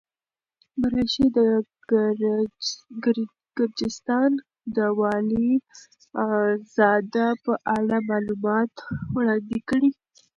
مرعشي 0.79 1.27
د 1.37 1.39
ګرجستان 3.57 4.31
د 4.75 4.77
والي 4.99 5.49
زاده 6.75 7.27
په 7.43 7.53
اړه 7.77 7.97
معلومات 8.09 8.73
وړاندې 9.15 9.59
کړي. 9.69 9.89